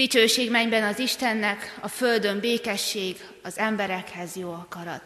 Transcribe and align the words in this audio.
Dicsőség 0.00 0.50
mennyben 0.50 0.82
az 0.82 0.98
Istennek, 0.98 1.78
a 1.80 1.88
földön 1.88 2.40
békesség, 2.40 3.16
az 3.42 3.58
emberekhez 3.58 4.36
jó 4.36 4.52
akarat. 4.52 5.02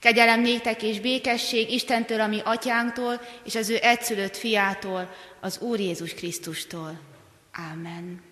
Kegyelem 0.00 0.40
néktek 0.40 0.82
és 0.82 1.00
békesség 1.00 1.70
Istentől, 1.70 2.20
ami 2.20 2.40
atyánktól, 2.44 3.20
és 3.44 3.54
az 3.54 3.70
ő 3.70 3.76
egyszülött 3.82 4.36
fiától, 4.36 5.14
az 5.40 5.58
Úr 5.58 5.80
Jézus 5.80 6.14
Krisztustól. 6.14 7.00
Ámen. 7.52 8.22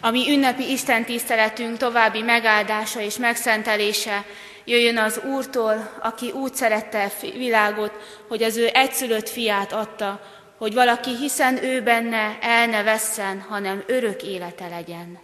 Ami 0.00 0.30
ünnepi 0.30 0.70
Isten 0.70 1.04
tiszteletünk 1.04 1.76
további 1.76 2.22
megáldása 2.22 3.00
és 3.00 3.16
megszentelése 3.16 4.24
jöjjön 4.64 4.98
az 4.98 5.20
Úrtól, 5.24 5.98
aki 6.02 6.30
úgy 6.30 6.54
szerette 6.54 7.12
világot, 7.20 7.92
hogy 8.28 8.42
az 8.42 8.56
ő 8.56 8.70
egyszülött 8.72 9.28
fiát 9.28 9.72
adta, 9.72 10.20
hogy 10.62 10.74
valaki, 10.74 11.16
hiszen 11.16 11.64
ő 11.64 11.82
benne 11.82 12.38
el 12.40 12.66
ne 12.66 12.82
vesszen, 12.82 13.40
hanem 13.40 13.84
örök 13.86 14.22
élete 14.22 14.68
legyen. 14.68 15.18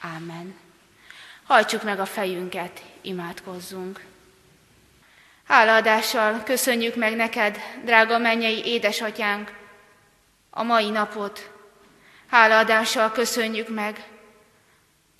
Ámen. 0.00 0.54
Hajtsuk 1.44 1.82
meg 1.82 2.00
a 2.00 2.04
fejünket, 2.04 2.82
imádkozzunk. 3.00 4.04
Hálaadással 5.44 6.42
köszönjük 6.42 6.94
meg 6.94 7.16
neked, 7.16 7.58
drága 7.84 8.18
mennyei 8.18 8.64
édesatyánk, 8.64 9.52
a 10.50 10.62
mai 10.62 10.90
napot. 10.90 11.50
Hálaadással 12.30 13.12
köszönjük 13.12 13.68
meg 13.68 14.04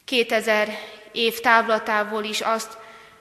2000 0.05 0.69
év 1.12 1.41
távlatából 1.41 2.24
is 2.24 2.41
azt, 2.41 2.77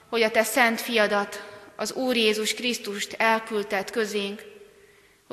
hogy 0.08 0.22
a 0.22 0.30
te 0.30 0.42
szent 0.42 0.80
fiadat, 0.80 1.44
az 1.76 1.92
Úr 1.92 2.16
Jézus 2.16 2.54
Krisztust 2.54 3.12
elküldted 3.12 3.90
közénk, 3.90 4.53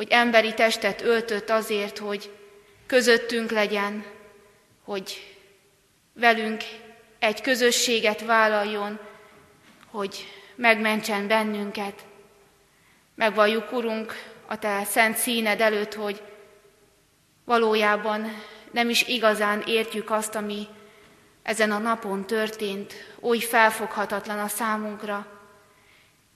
hogy 0.01 0.11
emberi 0.11 0.53
testet 0.53 1.01
öltött 1.01 1.49
azért, 1.49 1.97
hogy 1.97 2.31
közöttünk 2.85 3.51
legyen, 3.51 4.05
hogy 4.83 5.35
velünk 6.13 6.63
egy 7.19 7.41
közösséget 7.41 8.21
vállaljon, 8.21 8.99
hogy 9.91 10.27
megmentsen 10.55 11.27
bennünket. 11.27 12.05
Megvalljuk, 13.15 13.71
Urunk, 13.71 14.13
a 14.45 14.59
Te 14.59 14.83
szent 14.83 15.17
színed 15.17 15.61
előtt, 15.61 15.93
hogy 15.93 16.21
valójában 17.45 18.43
nem 18.71 18.89
is 18.89 19.07
igazán 19.07 19.63
értjük 19.65 20.11
azt, 20.11 20.35
ami 20.35 20.67
ezen 21.43 21.71
a 21.71 21.77
napon 21.77 22.25
történt, 22.25 22.93
oly 23.19 23.39
felfoghatatlan 23.39 24.39
a 24.39 24.47
számunkra. 24.47 25.27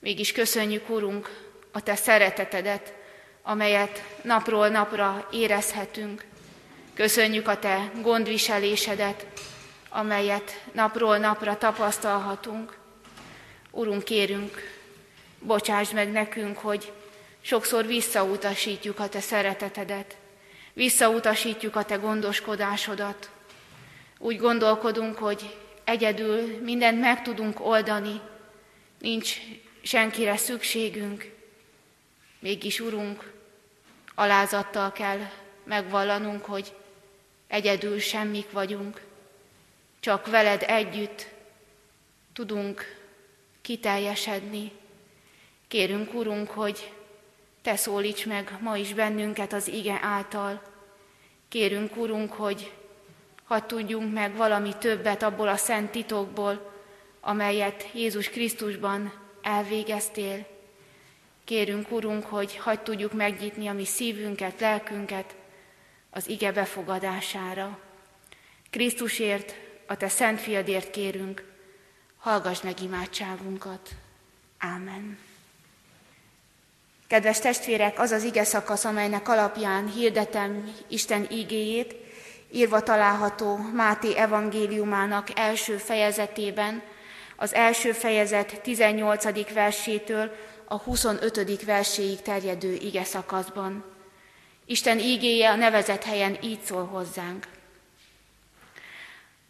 Mégis 0.00 0.32
köszönjük, 0.32 0.88
Urunk, 0.88 1.30
a 1.72 1.82
Te 1.82 1.94
szeretetedet, 1.96 3.04
amelyet 3.48 4.04
napról 4.22 4.68
napra 4.68 5.28
érezhetünk. 5.32 6.24
Köszönjük 6.94 7.48
a 7.48 7.58
Te 7.58 7.90
gondviselésedet, 8.02 9.26
amelyet 9.88 10.62
napról 10.72 11.18
napra 11.18 11.58
tapasztalhatunk. 11.58 12.78
Urunk, 13.70 14.04
kérünk, 14.04 14.80
bocsásd 15.38 15.94
meg 15.94 16.12
nekünk, 16.12 16.58
hogy 16.58 16.92
sokszor 17.40 17.86
visszautasítjuk 17.86 18.98
a 18.98 19.08
Te 19.08 19.20
szeretetedet, 19.20 20.16
visszautasítjuk 20.72 21.76
a 21.76 21.84
Te 21.84 21.96
gondoskodásodat. 21.96 23.30
Úgy 24.18 24.38
gondolkodunk, 24.38 25.18
hogy 25.18 25.56
egyedül 25.84 26.58
mindent 26.62 27.00
meg 27.00 27.22
tudunk 27.22 27.66
oldani, 27.66 28.20
nincs 29.00 29.36
senkire 29.82 30.36
szükségünk. 30.36 31.34
Mégis, 32.38 32.80
Urunk, 32.80 33.34
alázattal 34.18 34.92
kell 34.92 35.20
megvallanunk, 35.64 36.44
hogy 36.44 36.74
egyedül 37.46 37.98
semmik 37.98 38.50
vagyunk, 38.50 39.02
csak 40.00 40.26
veled 40.26 40.62
együtt 40.66 41.28
tudunk 42.32 42.96
kiteljesedni. 43.60 44.72
Kérünk, 45.68 46.14
Urunk, 46.14 46.50
hogy 46.50 46.92
Te 47.62 47.76
szólíts 47.76 48.26
meg 48.26 48.58
ma 48.60 48.76
is 48.76 48.94
bennünket 48.94 49.52
az 49.52 49.68
ige 49.68 49.98
által. 50.02 50.62
Kérünk, 51.48 51.96
Urunk, 51.96 52.32
hogy 52.32 52.72
hadd 53.44 53.66
tudjunk 53.66 54.12
meg 54.12 54.36
valami 54.36 54.72
többet 54.78 55.22
abból 55.22 55.48
a 55.48 55.56
szent 55.56 55.90
titokból, 55.90 56.72
amelyet 57.20 57.88
Jézus 57.92 58.28
Krisztusban 58.28 59.12
elvégeztél. 59.42 60.55
Kérünk, 61.46 61.90
Urunk, 61.90 62.24
hogy 62.24 62.56
hagyd 62.56 62.80
tudjuk 62.80 63.12
megnyitni 63.12 63.66
a 63.66 63.72
mi 63.72 63.84
szívünket, 63.84 64.60
lelkünket 64.60 65.34
az 66.10 66.28
ige 66.28 66.52
befogadására. 66.52 67.78
Krisztusért, 68.70 69.54
a 69.86 69.96
Te 69.96 70.08
szent 70.08 70.40
fiadért 70.40 70.90
kérünk, 70.90 71.52
hallgass 72.18 72.60
meg 72.60 72.82
imádságunkat. 72.82 73.90
Ámen. 74.58 75.18
Kedves 77.06 77.38
testvérek, 77.38 77.98
az 77.98 78.10
az 78.10 78.22
ige 78.22 78.44
szakasz, 78.44 78.84
amelynek 78.84 79.28
alapján 79.28 79.88
hirdetem 79.88 80.74
Isten 80.88 81.26
ígéjét, 81.30 81.94
írva 82.50 82.82
található 82.82 83.56
Máté 83.56 84.16
evangéliumának 84.16 85.38
első 85.38 85.76
fejezetében, 85.76 86.82
az 87.36 87.54
első 87.54 87.92
fejezet 87.92 88.60
18. 88.62 89.52
versétől 89.52 90.30
a 90.68 90.76
25. 90.76 91.64
verséig 91.64 92.22
terjedő 92.22 92.72
ige 92.72 93.04
szakaszban. 93.04 93.84
Isten 94.64 94.98
ígéje 94.98 95.50
a 95.50 95.54
nevezett 95.54 96.04
helyen 96.04 96.38
így 96.42 96.60
szól 96.60 96.84
hozzánk. 96.84 97.46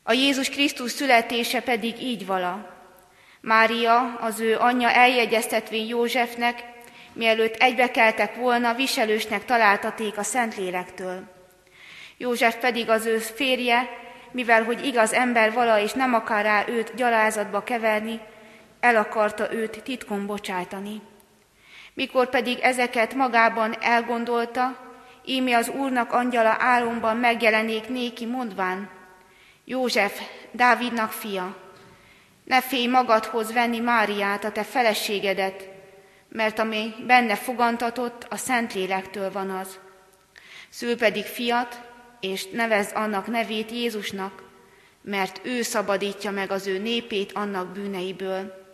A 0.02 0.12
Jézus 0.12 0.48
Krisztus 0.48 0.90
születése 0.90 1.60
pedig 1.60 2.02
így 2.02 2.26
vala. 2.26 2.74
Mária, 3.40 4.14
az 4.20 4.40
ő 4.40 4.56
anyja 4.58 4.90
eljegyeztetvén 4.90 5.86
Józsefnek, 5.86 6.64
mielőtt 7.12 7.54
egybekeltek 7.54 8.34
volna, 8.34 8.74
viselősnek 8.74 9.44
találtaték 9.44 10.18
a 10.18 10.22
Szentlélektől. 10.22 11.22
József 12.16 12.56
pedig 12.56 12.88
az 12.88 13.06
ő 13.06 13.18
férje, 13.18 13.88
mivel 14.32 14.64
hogy 14.64 14.86
igaz 14.86 15.12
ember 15.12 15.52
vala 15.52 15.80
és 15.80 15.92
nem 15.92 16.14
akar 16.14 16.42
rá 16.42 16.64
őt 16.68 16.94
gyalázatba 16.94 17.62
keverni, 17.62 18.20
el 18.86 18.96
akarta 18.96 19.52
őt 19.52 19.82
titkon 19.82 20.26
bocsájtani. 20.26 21.00
Mikor 21.94 22.28
pedig 22.28 22.58
ezeket 22.58 23.14
magában 23.14 23.76
elgondolta, 23.80 24.78
ími 25.24 25.52
az 25.52 25.68
Úrnak 25.68 26.12
angyala 26.12 26.56
álomban 26.58 27.16
megjelenék 27.16 27.88
néki, 27.88 28.26
mondván, 28.26 28.90
József, 29.64 30.20
Dávidnak 30.52 31.10
fia, 31.10 31.56
ne 32.44 32.60
félj 32.60 32.86
magadhoz 32.86 33.52
venni 33.52 33.78
Máriát, 33.78 34.44
a 34.44 34.52
te 34.52 34.62
feleségedet, 34.62 35.68
mert 36.28 36.58
ami 36.58 36.94
benne 37.06 37.34
fogantatott, 37.34 38.26
a 38.30 38.36
Szentlélektől 38.36 39.32
van 39.32 39.50
az. 39.50 39.78
Szül 40.68 40.96
pedig 40.96 41.24
fiat, 41.24 41.80
és 42.20 42.46
nevezd 42.50 42.96
annak 42.96 43.26
nevét 43.26 43.70
Jézusnak, 43.70 44.42
mert 45.02 45.40
ő 45.42 45.62
szabadítja 45.62 46.30
meg 46.30 46.50
az 46.50 46.66
ő 46.66 46.78
népét 46.78 47.32
annak 47.32 47.72
bűneiből. 47.72 48.65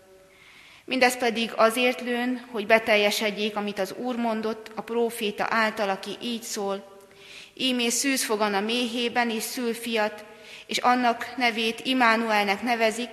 Mindez 0.85 1.19
pedig 1.19 1.53
azért 1.57 2.01
lőn, 2.01 2.45
hogy 2.51 2.67
beteljesedjék, 2.67 3.57
amit 3.57 3.79
az 3.79 3.95
Úr 3.97 4.17
mondott 4.17 4.71
a 4.75 4.81
próféta 4.81 5.47
által, 5.49 5.89
aki 5.89 6.17
így 6.23 6.43
szól. 6.43 7.01
Ímé 7.55 7.89
szűz 7.89 8.25
fogan 8.25 8.55
a 8.55 8.61
méhében, 8.61 9.31
és 9.31 9.43
szül 9.43 9.75
fiat, 9.75 10.25
és 10.67 10.79
annak 10.79 11.37
nevét 11.37 11.81
Imánuelnek 11.85 12.63
nevezik, 12.63 13.11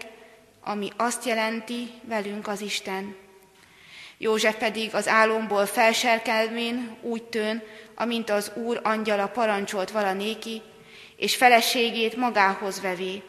ami 0.64 0.90
azt 0.98 1.26
jelenti, 1.26 1.88
velünk 2.04 2.48
az 2.48 2.62
Isten. 2.62 3.16
József 4.18 4.56
pedig 4.56 4.96
az 4.96 5.08
álomból 5.08 5.66
felserkelvén 5.66 6.98
úgy 7.02 7.24
tőn, 7.24 7.64
amint 7.96 8.30
az 8.30 8.52
Úr 8.56 8.80
angyala 8.84 9.28
parancsolt 9.28 9.92
valanéki, 9.92 10.62
és 11.18 11.36
feleségét 11.36 12.16
magához 12.16 12.82
vevé, 12.82 13.22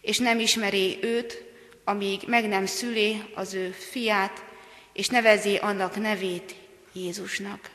és 0.00 0.18
nem 0.18 0.38
ismeré 0.38 0.98
őt, 1.00 1.47
amíg 1.88 2.22
meg 2.26 2.48
nem 2.48 2.66
szülé 2.66 3.22
az 3.34 3.54
ő 3.54 3.70
fiát, 3.70 4.44
és 4.92 5.08
nevezé 5.08 5.56
annak 5.56 5.96
nevét 5.96 6.54
Jézusnak. 6.92 7.70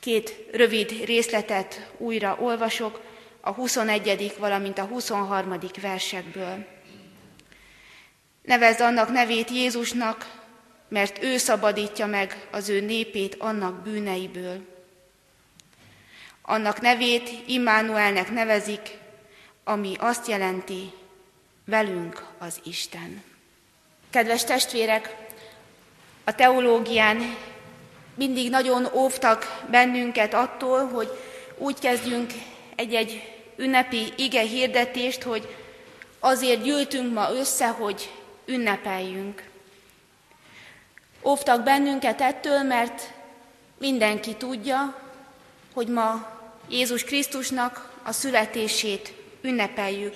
Két 0.00 0.44
rövid 0.52 1.04
részletet 1.04 1.92
újra 1.98 2.36
olvasok, 2.40 3.00
a 3.40 3.50
21. 3.50 4.34
valamint 4.38 4.78
a 4.78 4.84
23. 4.84 5.58
versekből. 5.80 6.66
Nevezd 8.42 8.80
annak 8.80 9.10
nevét 9.12 9.50
Jézusnak, 9.50 10.38
mert 10.88 11.22
ő 11.22 11.36
szabadítja 11.36 12.06
meg 12.06 12.48
az 12.50 12.68
ő 12.68 12.80
népét 12.80 13.34
annak 13.38 13.82
bűneiből. 13.82 14.60
Annak 16.42 16.80
nevét 16.80 17.30
Immanuelnek 17.46 18.30
nevezik, 18.30 18.98
ami 19.64 19.94
azt 19.98 20.28
jelenti, 20.28 20.92
velünk 21.64 22.26
az 22.38 22.60
Isten. 22.64 23.22
Kedves 24.10 24.44
testvérek, 24.44 25.16
a 26.24 26.34
teológián 26.34 27.36
mindig 28.14 28.50
nagyon 28.50 28.88
óvtak 28.92 29.62
bennünket 29.70 30.34
attól, 30.34 30.88
hogy 30.88 31.08
úgy 31.58 31.78
kezdjünk 31.78 32.32
egy-egy 32.76 33.38
ünnepi 33.56 34.12
ige 34.16 34.40
hirdetést, 34.40 35.22
hogy 35.22 35.56
azért 36.18 36.62
gyűltünk 36.62 37.12
ma 37.12 37.32
össze, 37.32 37.68
hogy 37.68 38.10
ünnepeljünk. 38.46 39.48
Óvtak 41.22 41.62
bennünket 41.62 42.20
ettől, 42.20 42.62
mert 42.62 43.12
mindenki 43.78 44.34
tudja, 44.34 44.98
hogy 45.72 45.88
ma 45.88 46.38
Jézus 46.68 47.04
Krisztusnak 47.04 47.92
a 48.02 48.12
születését 48.12 49.12
ünnepeljük. 49.42 50.14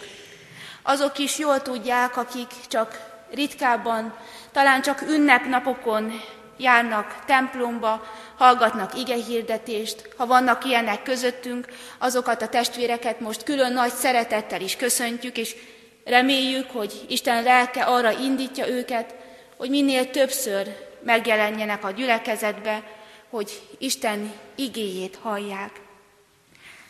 Azok 0.86 1.18
is 1.18 1.38
jól 1.38 1.62
tudják, 1.62 2.16
akik 2.16 2.50
csak 2.68 3.12
ritkábban, 3.30 4.16
talán 4.52 4.82
csak 4.82 5.02
ünnepnapokon 5.02 6.20
járnak 6.56 7.24
templomba, 7.26 8.06
hallgatnak 8.36 8.98
igehirdetést, 8.98 10.14
ha 10.16 10.26
vannak 10.26 10.64
ilyenek 10.64 11.02
közöttünk, 11.02 11.66
azokat 11.98 12.42
a 12.42 12.48
testvéreket 12.48 13.20
most 13.20 13.42
külön 13.42 13.72
nagy 13.72 13.92
szeretettel 13.92 14.60
is 14.60 14.76
köszöntjük, 14.76 15.36
és 15.36 15.56
reméljük, 16.04 16.70
hogy 16.70 17.04
Isten 17.08 17.42
lelke 17.42 17.82
arra 17.82 18.10
indítja 18.10 18.68
őket, 18.68 19.14
hogy 19.56 19.70
minél 19.70 20.10
többször 20.10 20.76
megjelenjenek 21.04 21.84
a 21.84 21.90
gyülekezetbe, 21.90 22.82
hogy 23.30 23.62
Isten 23.78 24.32
igéjét 24.54 25.18
hallják. 25.22 25.80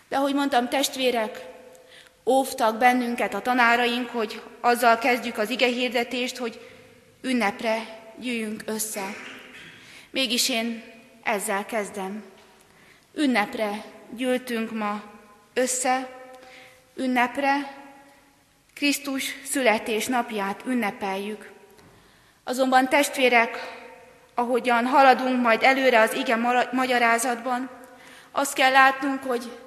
De 0.08 0.16
ahogy 0.16 0.34
mondtam, 0.34 0.68
testvérek, 0.68 1.53
óvtak 2.26 2.78
bennünket 2.78 3.34
a 3.34 3.40
tanáraink, 3.40 4.08
hogy 4.08 4.42
azzal 4.60 4.98
kezdjük 4.98 5.38
az 5.38 5.50
igehirdetést, 5.50 6.36
hogy 6.36 6.60
ünnepre 7.22 8.02
gyűjjünk 8.16 8.62
össze. 8.66 9.04
Mégis 10.10 10.48
én 10.48 10.82
ezzel 11.22 11.66
kezdem. 11.66 12.24
Ünnepre 13.14 13.84
gyűltünk 14.10 14.72
ma 14.72 15.02
össze, 15.54 16.08
ünnepre 16.96 17.82
Krisztus 18.74 19.24
születés 19.44 20.06
napját 20.06 20.62
ünnepeljük. 20.66 21.50
Azonban 22.44 22.88
testvérek, 22.88 23.58
ahogyan 24.34 24.86
haladunk 24.86 25.42
majd 25.42 25.62
előre 25.62 26.00
az 26.00 26.14
ige 26.14 26.36
magyarázatban, 26.72 27.70
azt 28.32 28.54
kell 28.54 28.70
látnunk, 28.70 29.22
hogy 29.22 29.58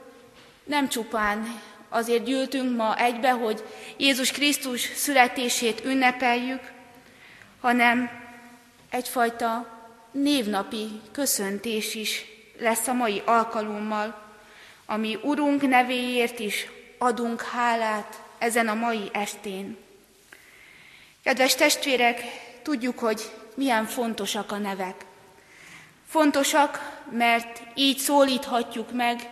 nem 0.63 0.89
csupán 0.89 1.61
azért 1.89 2.23
gyűltünk 2.23 2.75
ma 2.75 2.97
egybe, 2.97 3.31
hogy 3.31 3.63
Jézus 3.97 4.31
Krisztus 4.31 4.81
születését 4.81 5.85
ünnepeljük, 5.85 6.71
hanem 7.61 8.09
egyfajta 8.89 9.77
névnapi 10.11 11.01
köszöntés 11.11 11.95
is 11.95 12.25
lesz 12.59 12.87
a 12.87 12.93
mai 12.93 13.21
alkalommal, 13.25 14.25
ami 14.85 15.19
Urunk 15.21 15.67
nevéért 15.67 16.39
is 16.39 16.67
adunk 16.97 17.41
hálát 17.41 18.21
ezen 18.37 18.67
a 18.67 18.73
mai 18.73 19.09
estén. 19.13 19.77
Kedves 21.23 21.55
testvérek, 21.55 22.21
tudjuk, 22.61 22.99
hogy 22.99 23.31
milyen 23.55 23.85
fontosak 23.85 24.51
a 24.51 24.57
nevek. 24.57 25.05
Fontosak, 26.07 27.01
mert 27.11 27.61
így 27.75 27.97
szólíthatjuk 27.97 28.91
meg 28.91 29.29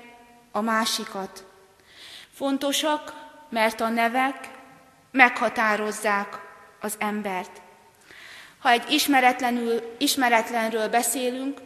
a 0.52 0.62
másikat. 0.62 1.45
Fontosak, 2.36 3.14
mert 3.50 3.82
a 3.82 3.90
nevek 3.90 4.50
meghatározzák 5.12 6.40
az 6.82 6.96
embert. 7.00 7.62
Ha 8.60 8.70
egy 8.70 8.90
ismeretlenül, 8.90 9.96
ismeretlenről 9.98 10.90
beszélünk, 10.90 11.60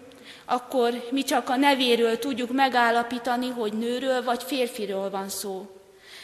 akkor 0.45 1.07
mi 1.11 1.23
csak 1.23 1.49
a 1.49 1.55
nevéről 1.55 2.19
tudjuk 2.19 2.51
megállapítani, 2.51 3.49
hogy 3.49 3.73
nőről 3.73 4.23
vagy 4.23 4.43
férfiről 4.43 5.09
van 5.09 5.29
szó. 5.29 5.81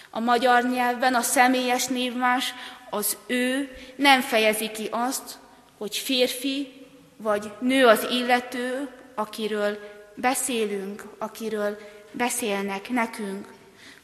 A 0.09 0.19
magyar 0.19 0.63
nyelvben 0.63 1.13
a 1.13 1.21
személyes 1.21 1.85
névmás, 1.85 2.53
az 2.89 3.17
ő 3.27 3.77
nem 3.95 4.21
fejezi 4.21 4.71
ki 4.71 4.87
azt, 4.91 5.37
hogy 5.77 5.97
férfi 5.97 6.85
vagy 7.17 7.51
nő 7.59 7.85
az 7.87 8.07
illető, 8.11 8.89
akiről 9.15 9.79
beszélünk, 10.15 11.03
akiről 11.17 11.77
beszélnek 12.11 12.89
nekünk. 12.89 13.54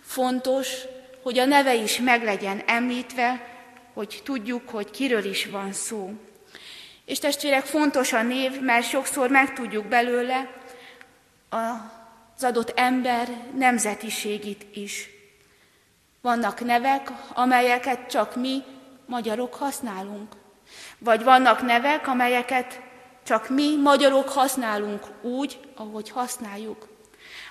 Fontos, 0.02 0.68
hogy 1.24 1.40
a 1.40 1.46
neve 1.46 1.76
is 1.76 2.00
meglegyen 2.00 2.64
említve, 2.66 3.48
hogy 3.94 4.22
tudjuk, 4.24 4.70
hogy 4.70 4.92
kiről 4.92 5.26
is 5.26 5.46
van 5.46 5.74
szó. 5.74 6.14
És 7.06 7.20
testvérek, 7.20 7.66
fontos 7.66 8.14
a 8.14 8.22
név, 8.22 8.60
mert 8.60 8.88
sokszor 8.88 9.30
megtudjuk 9.30 9.86
belőle 9.86 10.52
az 11.50 12.44
adott 12.44 12.72
ember 12.76 13.28
nemzetiségét 13.58 14.66
is. 14.74 15.10
Vannak 16.22 16.66
nevek, 16.66 17.12
amelyeket 17.34 18.10
csak 18.10 18.36
mi, 18.36 18.64
magyarok 19.06 19.54
használunk. 19.54 20.34
Vagy 20.98 21.24
vannak 21.24 21.62
nevek, 21.62 22.08
amelyeket 22.08 22.80
csak 23.24 23.50
mi, 23.50 23.76
magyarok 23.76 24.30
használunk 24.30 25.06
úgy, 25.22 25.60
ahogy 25.76 26.10
használjuk. 26.10 26.88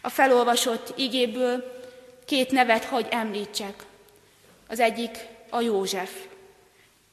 A 0.02 0.08
felolvasott 0.08 0.92
igéből 0.96 1.79
két 2.30 2.50
nevet 2.50 2.84
hagy 2.84 3.06
említsek. 3.10 3.74
Az 4.68 4.80
egyik 4.80 5.18
a 5.48 5.60
József. 5.60 6.12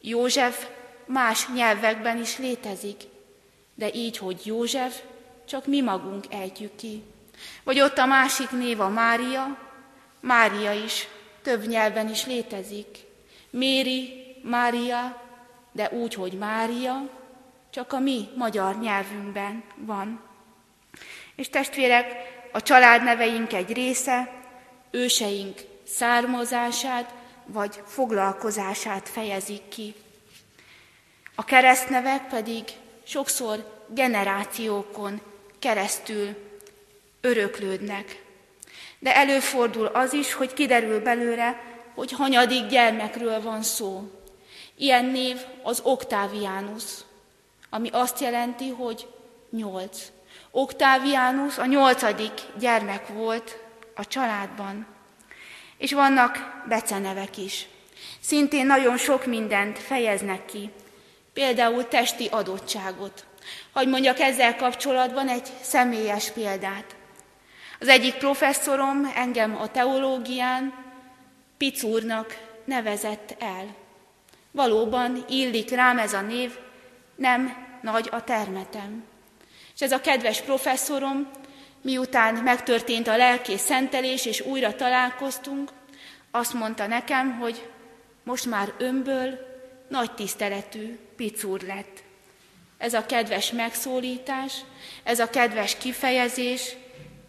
József 0.01 0.67
más 1.05 1.47
nyelvekben 1.55 2.17
is 2.21 2.37
létezik, 2.37 3.03
de 3.75 3.93
így, 3.93 4.17
hogy 4.17 4.41
József, 4.45 5.01
csak 5.45 5.65
mi 5.65 5.81
magunk 5.81 6.25
ejtjük 6.29 6.75
ki. 6.75 7.03
Vagy 7.63 7.81
ott 7.81 7.97
a 7.97 8.05
másik 8.05 8.49
név 8.49 8.79
a 8.79 8.89
Mária, 8.89 9.57
Mária 10.19 10.71
is 10.71 11.07
több 11.41 11.67
nyelven 11.67 12.09
is 12.09 12.25
létezik. 12.25 12.97
Méri, 13.49 14.09
Mária, 14.43 15.21
de 15.71 15.89
úgy, 15.91 16.13
hogy 16.13 16.33
Mária, 16.33 17.09
csak 17.69 17.93
a 17.93 17.99
mi 17.99 18.27
magyar 18.35 18.79
nyelvünkben 18.79 19.63
van. 19.75 20.21
És 21.35 21.49
testvérek, 21.49 22.11
a 22.51 22.61
családneveink 22.61 23.53
egy 23.53 23.73
része, 23.73 24.36
őseink 24.91 25.61
származását 25.87 27.13
vagy 27.45 27.81
foglalkozását 27.85 29.09
fejezik 29.09 29.67
ki. 29.67 29.93
A 31.35 31.43
keresztnevek 31.43 32.27
pedig 32.27 32.63
sokszor 33.03 33.85
generációkon 33.87 35.21
keresztül 35.59 36.35
öröklődnek. 37.21 38.23
De 38.99 39.15
előfordul 39.15 39.85
az 39.85 40.13
is, 40.13 40.33
hogy 40.33 40.53
kiderül 40.53 40.99
belőle, 40.99 41.61
hogy 41.95 42.11
hanyadik 42.11 42.67
gyermekről 42.67 43.41
van 43.41 43.63
szó. 43.63 44.11
Ilyen 44.75 45.05
név 45.05 45.37
az 45.63 45.79
Oktáviánus, 45.83 46.83
ami 47.69 47.89
azt 47.91 48.19
jelenti, 48.19 48.69
hogy 48.69 49.07
nyolc. 49.49 50.01
Oktáviánus 50.51 51.57
a 51.57 51.65
nyolcadik 51.65 52.33
gyermek 52.59 53.07
volt 53.07 53.57
a 53.97 54.05
családban. 54.05 54.85
És 55.77 55.93
vannak 55.93 56.63
becenevek 56.67 57.37
is. 57.37 57.67
Szintén 58.19 58.65
nagyon 58.65 58.97
sok 58.97 59.25
mindent 59.25 59.79
fejeznek 59.79 60.45
ki, 60.45 60.69
például 61.33 61.87
testi 61.87 62.27
adottságot. 62.31 63.25
Hogy 63.73 63.87
mondjak 63.87 64.19
ezzel 64.19 64.55
kapcsolatban 64.55 65.27
egy 65.27 65.47
személyes 65.61 66.31
példát. 66.31 66.95
Az 67.79 67.87
egyik 67.87 68.13
professzorom 68.13 69.11
engem 69.15 69.57
a 69.57 69.67
teológián 69.67 70.85
Picúrnak 71.57 72.37
nevezett 72.65 73.35
el. 73.39 73.75
Valóban 74.51 75.25
illik 75.29 75.69
rám 75.69 75.97
ez 75.97 76.13
a 76.13 76.21
név, 76.21 76.57
nem 77.15 77.65
nagy 77.81 78.09
a 78.11 78.23
termetem. 78.23 79.03
És 79.75 79.81
ez 79.81 79.91
a 79.91 80.01
kedves 80.01 80.41
professzorom, 80.41 81.29
miután 81.87 82.35
megtörtént 82.35 83.07
a 83.07 83.17
lelki 83.17 83.57
szentelés, 83.57 84.25
és 84.25 84.41
újra 84.41 84.75
találkoztunk, 84.75 85.71
azt 86.31 86.53
mondta 86.53 86.87
nekem, 86.87 87.39
hogy 87.39 87.69
most 88.23 88.45
már 88.45 88.73
önből 88.77 89.39
nagy 89.87 90.11
tiszteletű 90.11 90.97
picúr 91.15 91.61
lett. 91.61 92.03
Ez 92.77 92.93
a 92.93 93.05
kedves 93.05 93.51
megszólítás, 93.51 94.53
ez 95.03 95.19
a 95.19 95.29
kedves 95.29 95.77
kifejezés 95.77 96.75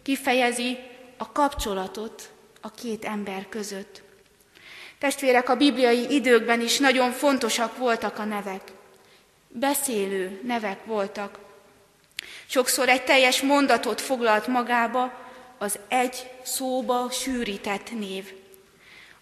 kifejezi 0.03 0.77
a 1.17 1.31
kapcsolatot 1.31 2.31
a 2.61 2.71
két 2.71 3.05
ember 3.05 3.49
között. 3.49 4.01
Testvérek, 4.97 5.49
a 5.49 5.55
bibliai 5.55 6.13
időkben 6.13 6.61
is 6.61 6.79
nagyon 6.79 7.11
fontosak 7.11 7.77
voltak 7.77 8.17
a 8.17 8.25
nevek. 8.25 8.71
Beszélő 9.47 10.41
nevek 10.43 10.85
voltak. 10.85 11.48
Sokszor 12.51 12.89
egy 12.89 13.03
teljes 13.03 13.41
mondatot 13.41 14.01
foglalt 14.01 14.47
magába 14.47 15.13
az 15.57 15.79
egy 15.87 16.31
szóba 16.43 17.09
sűrített 17.11 17.91
név. 17.91 18.33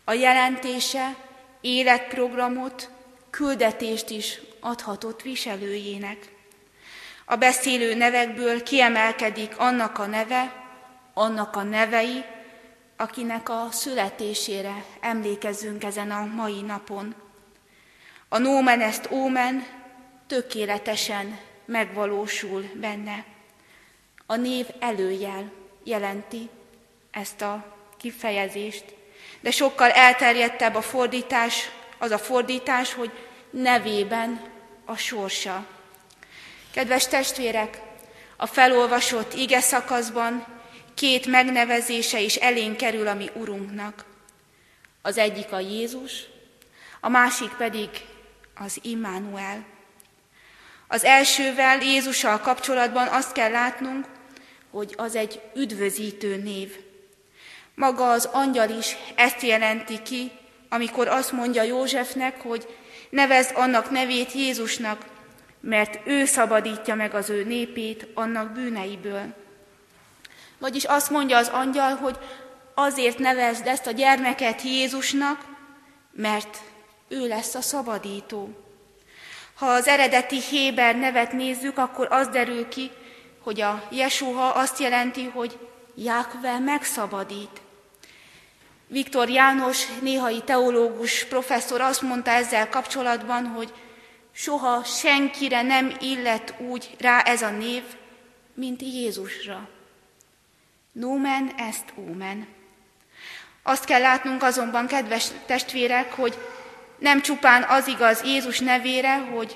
A 0.03 0.13
jelentése 0.13 1.15
életprogramot, 1.61 2.89
küldetést 3.29 4.09
is 4.09 4.39
adhatott 4.59 5.21
viselőjének. 5.21 6.17
A 7.25 7.35
beszélő 7.35 7.93
nevekből 7.95 8.63
kiemelkedik 8.63 9.57
annak 9.57 9.97
a 9.97 10.05
neve, 10.05 10.65
annak 11.13 11.55
a 11.55 11.63
nevei, 11.63 12.23
akinek 12.97 13.49
a 13.49 13.67
születésére 13.71 14.85
emlékezzünk 14.99 15.83
ezen 15.83 16.11
a 16.11 16.25
mai 16.25 16.61
napon. 16.61 17.15
A 18.29 18.37
nómen 18.37 18.81
ezt 18.81 19.09
ómen 19.11 19.67
tökéletesen 20.27 21.39
megvalósul 21.67 22.69
benne. 22.73 23.25
A 24.25 24.35
név 24.35 24.67
előjel 24.79 25.51
jelenti 25.83 26.49
ezt 27.11 27.41
a 27.41 27.75
kifejezést, 27.97 28.85
de 29.39 29.51
sokkal 29.51 29.89
elterjedtebb 29.89 30.75
a 30.75 30.81
fordítás, 30.81 31.69
az 31.97 32.11
a 32.11 32.17
fordítás, 32.17 32.93
hogy 32.93 33.11
nevében 33.49 34.41
a 34.85 34.95
sorsa. 34.95 35.65
Kedves 36.71 37.07
testvérek, 37.07 37.81
a 38.35 38.45
felolvasott 38.45 39.33
ige 39.33 39.59
szakaszban 39.59 40.45
két 40.93 41.25
megnevezése 41.25 42.19
is 42.19 42.35
elénk 42.35 42.77
kerül 42.77 43.07
a 43.07 43.13
mi 43.13 43.29
Urunknak. 43.33 44.05
Az 45.01 45.17
egyik 45.17 45.51
a 45.51 45.59
Jézus, 45.59 46.23
a 46.99 47.09
másik 47.09 47.49
pedig 47.49 47.89
az 48.55 48.79
Immanuel. 48.81 49.65
Az 50.87 51.03
elsővel, 51.03 51.81
Jézussal 51.81 52.39
kapcsolatban 52.39 53.07
azt 53.07 53.31
kell 53.31 53.51
látnunk, 53.51 54.05
hogy 54.71 54.93
az 54.97 55.15
egy 55.15 55.41
üdvözítő 55.55 56.35
név. 56.35 56.75
Maga 57.75 58.09
az 58.11 58.25
angyal 58.25 58.69
is 58.69 58.95
ezt 59.15 59.41
jelenti 59.41 60.01
ki, 60.01 60.31
amikor 60.69 61.07
azt 61.07 61.31
mondja 61.31 61.63
Józsefnek, 61.63 62.41
hogy 62.41 62.77
nevezd 63.09 63.51
annak 63.55 63.89
nevét 63.89 64.31
Jézusnak, 64.31 65.05
mert 65.59 66.07
ő 66.07 66.25
szabadítja 66.25 66.95
meg 66.95 67.13
az 67.13 67.29
ő 67.29 67.43
népét 67.43 68.07
annak 68.13 68.51
bűneiből. 68.51 69.33
Vagyis 70.57 70.83
azt 70.83 71.09
mondja 71.09 71.37
az 71.37 71.47
angyal, 71.47 71.95
hogy 71.95 72.17
azért 72.75 73.17
nevezd 73.17 73.67
ezt 73.67 73.87
a 73.87 73.91
gyermeket 73.91 74.61
Jézusnak, 74.61 75.45
mert 76.11 76.57
ő 77.07 77.27
lesz 77.27 77.55
a 77.55 77.61
szabadító. 77.61 78.66
Ha 79.57 79.65
az 79.65 79.87
eredeti 79.87 80.41
Héber 80.41 80.95
nevet 80.95 81.31
nézzük, 81.31 81.77
akkor 81.77 82.07
az 82.09 82.27
derül 82.27 82.67
ki, 82.67 82.91
hogy 83.43 83.61
a 83.61 83.87
Jesuha 83.91 84.47
azt 84.47 84.79
jelenti, 84.79 85.23
hogy 85.23 85.59
Jákve 85.95 86.59
megszabadít. 86.59 87.61
Viktor 88.87 89.29
János, 89.29 89.87
néhai 90.01 90.41
teológus 90.41 91.25
professzor 91.25 91.81
azt 91.81 92.01
mondta 92.01 92.31
ezzel 92.31 92.69
kapcsolatban, 92.69 93.45
hogy 93.45 93.73
soha 94.31 94.83
senkire 94.83 95.61
nem 95.61 95.95
illet 95.99 96.53
úgy 96.57 96.95
rá 96.99 97.21
ez 97.21 97.41
a 97.41 97.49
név, 97.49 97.83
mint 98.53 98.81
Jézusra. 98.81 99.69
Nomen 100.91 101.51
est 101.57 101.93
omen. 101.95 102.47
Azt 103.63 103.85
kell 103.85 104.01
látnunk 104.01 104.43
azonban, 104.43 104.87
kedves 104.87 105.27
testvérek, 105.45 106.13
hogy 106.13 106.37
nem 106.99 107.21
csupán 107.21 107.63
az 107.63 107.87
igaz 107.87 108.21
Jézus 108.23 108.59
nevére, 108.59 109.17
hogy 109.17 109.55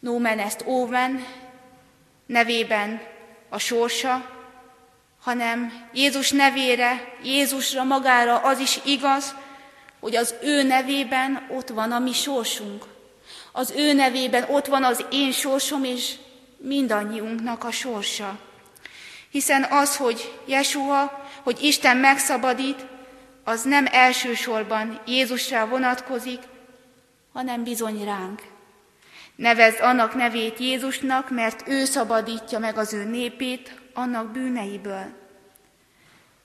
Nomen 0.00 0.38
est 0.38 0.62
omen, 0.66 1.26
nevében 2.26 3.00
a 3.48 3.58
sorsa, 3.58 4.30
hanem 5.20 5.88
Jézus 5.92 6.30
nevére, 6.30 7.14
Jézusra 7.22 7.84
magára 7.84 8.38
az 8.38 8.58
is 8.58 8.80
igaz, 8.84 9.34
hogy 10.00 10.16
az 10.16 10.34
ő 10.42 10.62
nevében 10.62 11.46
ott 11.50 11.68
van 11.68 11.92
a 11.92 11.98
mi 11.98 12.12
sorsunk. 12.12 12.84
Az 13.52 13.72
ő 13.76 13.92
nevében 13.92 14.44
ott 14.48 14.66
van 14.66 14.84
az 14.84 15.04
én 15.10 15.32
sorsom 15.32 15.84
és 15.84 16.14
mindannyiunknak 16.56 17.64
a 17.64 17.70
sorsa. 17.70 18.38
Hiszen 19.30 19.62
az, 19.70 19.96
hogy 19.96 20.40
Jesua, 20.46 21.26
hogy 21.42 21.62
Isten 21.62 21.96
megszabadít, 21.96 22.86
az 23.48 23.62
nem 23.62 23.86
elsősorban 23.90 25.00
Jézusra 25.06 25.66
vonatkozik, 25.66 26.42
hanem 27.32 27.64
bizony 27.64 28.04
ránk. 28.04 28.42
Nevezd 29.36 29.80
annak 29.80 30.14
nevét 30.14 30.58
Jézusnak, 30.58 31.30
mert 31.30 31.68
ő 31.68 31.84
szabadítja 31.84 32.58
meg 32.58 32.76
az 32.78 32.92
ő 32.92 33.04
népét 33.04 33.80
annak 33.92 34.30
bűneiből. 34.30 35.04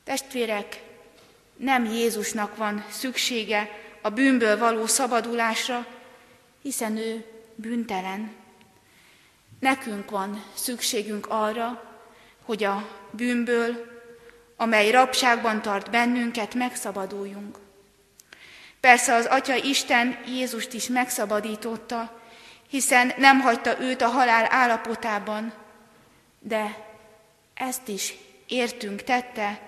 Testvérek, 0.04 0.84
nem 1.56 1.86
Jézusnak 1.86 2.56
van 2.56 2.86
szüksége 2.90 3.70
a 4.02 4.10
bűnből 4.10 4.58
való 4.58 4.86
szabadulásra, 4.86 5.86
hiszen 6.62 6.98
ő 6.98 7.26
bűntelen. 7.56 8.32
Nekünk 9.60 10.10
van 10.10 10.44
szükségünk 10.54 11.26
arra, 11.30 11.84
hogy 12.46 12.64
a 12.64 12.90
bűnből, 13.12 13.93
amely 14.58 14.92
rabságban 14.92 15.62
tart 15.62 15.90
bennünket, 15.90 16.54
megszabaduljunk. 16.54 17.58
Persze 18.80 19.14
az 19.14 19.26
Atya 19.26 19.56
Isten 19.56 20.18
Jézust 20.28 20.74
is 20.74 20.88
megszabadította, 20.88 22.22
hiszen 22.70 23.14
nem 23.18 23.40
hagyta 23.40 23.82
őt 23.82 24.02
a 24.02 24.08
halál 24.08 24.48
állapotában, 24.50 25.54
de 26.40 26.78
ezt 27.54 27.88
is 27.88 28.14
értünk 28.48 29.04
tette 29.04 29.60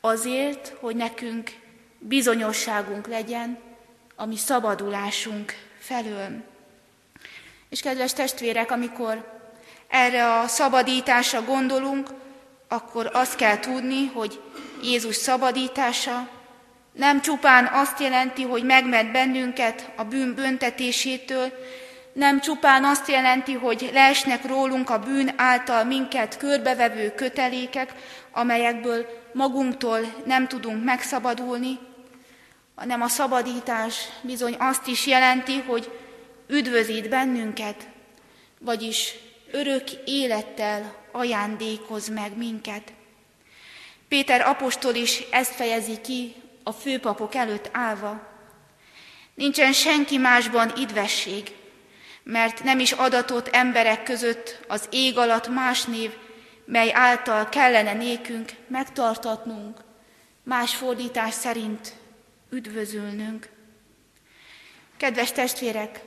azért, 0.00 0.72
hogy 0.80 0.96
nekünk 0.96 1.50
bizonyosságunk 1.98 3.06
legyen 3.06 3.58
a 4.16 4.26
mi 4.26 4.36
szabadulásunk 4.36 5.52
felől. 5.78 6.42
És 7.68 7.80
kedves 7.80 8.12
testvérek, 8.12 8.70
amikor 8.70 9.40
erre 9.88 10.38
a 10.38 10.46
szabadításra 10.46 11.42
gondolunk, 11.42 12.08
akkor 12.72 13.10
azt 13.12 13.36
kell 13.36 13.58
tudni, 13.58 14.06
hogy 14.06 14.40
Jézus 14.82 15.16
szabadítása 15.16 16.28
nem 16.92 17.20
csupán 17.20 17.66
azt 17.72 18.00
jelenti, 18.00 18.42
hogy 18.42 18.64
megmed 18.64 19.10
bennünket 19.10 19.90
a 19.96 20.04
bűn 20.04 20.34
büntetésétől, 20.34 21.52
nem 22.12 22.40
csupán 22.40 22.84
azt 22.84 23.08
jelenti, 23.08 23.52
hogy 23.52 23.90
leesnek 23.92 24.46
rólunk 24.46 24.90
a 24.90 24.98
bűn 24.98 25.32
által 25.36 25.84
minket 25.84 26.36
körbevevő 26.36 27.14
kötelékek, 27.14 27.94
amelyekből 28.32 29.06
magunktól 29.32 29.98
nem 30.26 30.48
tudunk 30.48 30.84
megszabadulni, 30.84 31.78
hanem 32.74 33.02
a 33.02 33.08
szabadítás 33.08 34.08
bizony 34.22 34.56
azt 34.58 34.86
is 34.86 35.06
jelenti, 35.06 35.60
hogy 35.66 35.98
üdvözít 36.48 37.08
bennünket, 37.08 37.88
vagyis 38.58 39.14
örök 39.52 39.90
élettel 40.04 40.94
ajándékoz 41.12 42.08
meg 42.08 42.36
minket. 42.36 42.92
Péter 44.08 44.40
apostol 44.40 44.94
is 44.94 45.22
ezt 45.30 45.54
fejezi 45.54 46.00
ki 46.00 46.34
a 46.62 46.72
főpapok 46.72 47.34
előtt 47.34 47.68
állva. 47.72 48.28
Nincsen 49.34 49.72
senki 49.72 50.16
másban 50.16 50.72
idvesség, 50.76 51.52
mert 52.22 52.62
nem 52.62 52.78
is 52.78 52.92
adatott 52.92 53.48
emberek 53.48 54.02
között 54.02 54.60
az 54.68 54.88
ég 54.90 55.18
alatt 55.18 55.48
más 55.48 55.84
név, 55.84 56.10
mely 56.64 56.92
által 56.92 57.48
kellene 57.48 57.92
nékünk 57.92 58.50
megtartatnunk, 58.66 59.78
más 60.42 60.74
fordítás 60.74 61.34
szerint 61.34 61.92
üdvözülnünk. 62.50 63.48
Kedves 64.96 65.32
testvérek, 65.32 66.00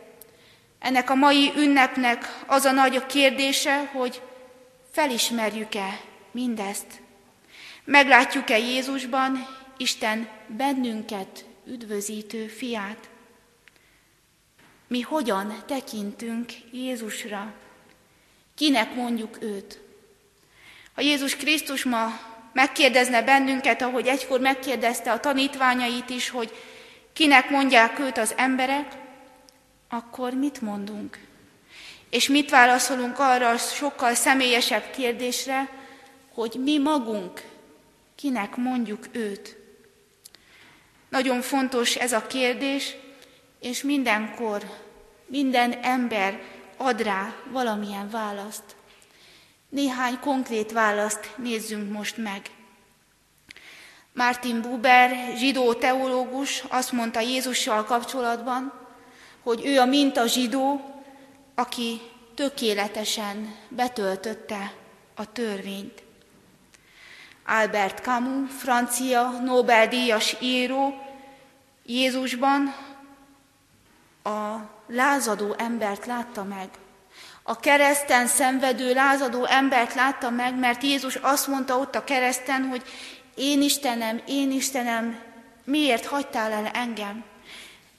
ennek 0.83 1.09
a 1.09 1.15
mai 1.15 1.51
ünnepnek 1.55 2.43
az 2.45 2.65
a 2.65 2.71
nagy 2.71 3.05
kérdése, 3.05 3.89
hogy 3.93 4.21
felismerjük-e 4.91 5.99
mindezt. 6.31 7.01
Meglátjuk-e 7.83 8.57
Jézusban 8.57 9.47
Isten 9.77 10.27
bennünket 10.47 11.45
üdvözítő 11.65 12.47
fiát? 12.47 13.09
Mi 14.87 15.01
hogyan 15.01 15.63
tekintünk 15.67 16.51
Jézusra? 16.71 17.53
Kinek 18.55 18.95
mondjuk 18.95 19.37
őt? 19.41 19.79
Ha 20.95 21.01
Jézus 21.01 21.35
Krisztus 21.35 21.83
ma 21.83 22.19
megkérdezne 22.53 23.21
bennünket, 23.21 23.81
ahogy 23.81 24.07
egykor 24.07 24.39
megkérdezte 24.39 25.11
a 25.11 25.19
tanítványait 25.19 26.09
is, 26.09 26.29
hogy 26.29 26.53
kinek 27.13 27.49
mondják 27.49 27.99
őt 27.99 28.17
az 28.17 28.33
emberek, 28.37 29.02
akkor 29.93 30.33
mit 30.33 30.61
mondunk? 30.61 31.19
És 32.09 32.27
mit 32.27 32.49
válaszolunk 32.49 33.19
arra 33.19 33.49
a 33.49 33.57
sokkal 33.57 34.13
személyesebb 34.13 34.89
kérdésre, 34.89 35.69
hogy 36.33 36.59
mi 36.63 36.77
magunk 36.77 37.41
kinek 38.15 38.55
mondjuk 38.55 39.05
őt? 39.11 39.57
Nagyon 41.09 41.41
fontos 41.41 41.95
ez 41.95 42.11
a 42.11 42.27
kérdés, 42.27 42.95
és 43.59 43.81
mindenkor 43.81 44.63
minden 45.25 45.71
ember 45.71 46.41
ad 46.77 47.01
rá 47.01 47.35
valamilyen 47.51 48.09
választ. 48.09 48.75
Néhány 49.69 50.19
konkrét 50.19 50.71
választ 50.71 51.29
nézzünk 51.37 51.91
most 51.91 52.17
meg. 52.17 52.41
Martin 54.13 54.61
Buber, 54.61 55.37
zsidó 55.37 55.73
teológus 55.73 56.63
azt 56.69 56.91
mondta 56.91 57.19
Jézussal 57.19 57.83
kapcsolatban, 57.83 58.82
hogy 59.43 59.65
ő 59.65 59.79
a 59.79 59.85
minta 59.85 60.27
zsidó, 60.27 60.81
aki 61.55 62.01
tökéletesen 62.35 63.55
betöltötte 63.69 64.73
a 65.15 65.31
törvényt. 65.31 66.03
Albert 67.45 67.99
Camus, 68.03 68.51
francia 68.57 69.29
Nobel-díjas 69.29 70.35
író, 70.39 70.93
Jézusban 71.85 72.75
a 74.23 74.55
lázadó 74.87 75.55
embert 75.57 76.05
látta 76.05 76.43
meg. 76.43 76.69
A 77.43 77.59
kereszten 77.59 78.27
szenvedő, 78.27 78.93
lázadó 78.93 79.45
embert 79.45 79.93
látta 79.93 80.29
meg, 80.29 80.59
mert 80.59 80.83
Jézus 80.83 81.15
azt 81.15 81.47
mondta 81.47 81.77
ott 81.77 81.95
a 81.95 82.03
kereszten, 82.03 82.63
hogy 82.63 82.83
én 83.35 83.61
Istenem, 83.61 84.21
én 84.27 84.51
Istenem, 84.51 85.19
miért 85.63 86.05
hagytál 86.05 86.51
el 86.51 86.65
engem? 86.65 87.23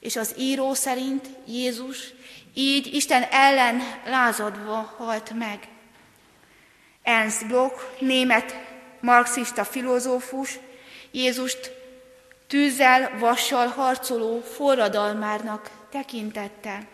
És 0.05 0.15
az 0.15 0.33
író 0.37 0.73
szerint 0.73 1.27
Jézus 1.47 2.13
így 2.53 2.93
Isten 2.93 3.23
ellen 3.23 3.81
lázadva 4.05 4.93
halt 4.97 5.31
meg. 5.33 5.67
Ernst 7.03 7.47
Bloch, 7.47 7.81
német 7.99 8.55
marxista 8.99 9.63
filozófus, 9.63 10.59
Jézust 11.11 11.71
tűzzel, 12.47 13.17
vassal 13.19 13.67
harcoló 13.67 14.39
forradalmárnak 14.39 15.69
tekintette. 15.91 16.87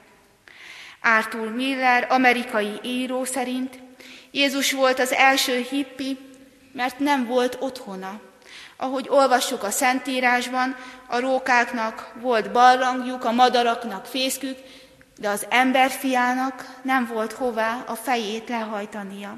Arthur 1.02 1.50
Miller, 1.50 2.08
amerikai 2.10 2.80
író 2.84 3.24
szerint 3.24 3.80
Jézus 4.32 4.72
volt 4.72 5.00
az 5.00 5.12
első 5.12 5.66
hippi, 5.70 6.18
mert 6.72 7.00
nem 7.00 7.26
volt 7.26 7.58
otthona. 7.60 8.22
Ahogy 8.82 9.08
olvassuk 9.10 9.64
a 9.64 9.72
Szentírásban, 9.72 10.76
a 11.08 11.20
rókáknak 11.20 12.14
volt 12.22 12.52
barlangjuk, 12.52 13.24
a 13.24 13.32
madaraknak 13.32 14.06
fészkük, 14.06 14.58
de 15.18 15.30
az 15.30 15.46
emberfiának 15.50 16.80
nem 16.82 17.06
volt 17.14 17.34
hová 17.34 17.84
a 17.88 17.96
fejét 17.96 18.50
lehajtania. 18.50 19.38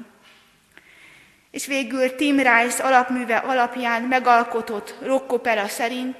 És 1.50 1.66
végül 1.66 2.14
Tim 2.14 2.36
Rice 2.36 2.82
alapműve 2.82 3.36
alapján 3.36 4.02
megalkotott 4.02 4.94
rockopera 5.02 5.68
szerint 5.68 6.16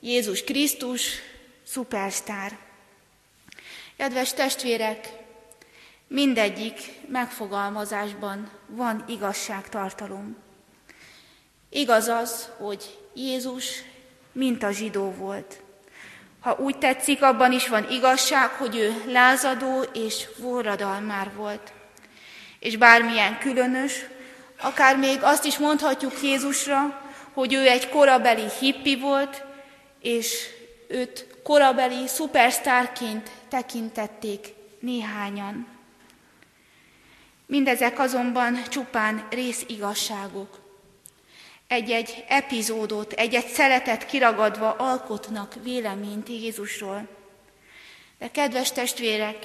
Jézus 0.00 0.44
Krisztus 0.44 1.02
szupersztár. 1.66 2.58
Kedves 3.96 4.32
testvérek, 4.32 5.08
mindegyik 6.06 6.80
megfogalmazásban 7.08 8.50
van 8.66 9.04
igazságtartalom. 9.08 10.47
Igaz 11.70 12.08
az, 12.08 12.48
hogy 12.56 12.98
Jézus 13.14 13.82
mint 14.32 14.62
a 14.62 14.70
zsidó 14.70 15.10
volt. 15.10 15.60
Ha 16.40 16.56
úgy 16.58 16.78
tetszik, 16.78 17.22
abban 17.22 17.52
is 17.52 17.68
van 17.68 17.90
igazság, 17.90 18.50
hogy 18.50 18.76
ő 18.76 19.02
lázadó 19.06 19.82
és 19.82 20.26
forradalmár 20.40 21.30
volt. 21.34 21.72
És 22.58 22.76
bármilyen 22.76 23.38
különös, 23.38 24.06
akár 24.60 24.96
még 24.96 25.18
azt 25.22 25.44
is 25.44 25.58
mondhatjuk 25.58 26.22
Jézusra, 26.22 27.02
hogy 27.32 27.52
ő 27.52 27.66
egy 27.68 27.88
korabeli 27.88 28.46
hippi 28.60 28.96
volt, 28.96 29.44
és 30.00 30.46
őt 30.88 31.26
korabeli 31.42 32.06
szupersztárként 32.06 33.30
tekintették 33.48 34.54
néhányan. 34.80 35.66
Mindezek 37.46 37.98
azonban 37.98 38.62
csupán 38.68 39.26
részigazságok. 39.30 40.67
Egy-egy 41.68 42.24
epizódot, 42.28 43.12
egy-egy 43.12 43.46
szeretet 43.46 44.06
kiragadva 44.06 44.72
alkotnak 44.72 45.54
véleményt 45.62 46.28
Jézusról. 46.28 47.08
De 48.18 48.30
kedves 48.30 48.72
testvérek, 48.72 49.36